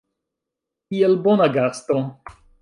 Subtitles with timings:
[0.87, 2.01] Kiel bona gasto.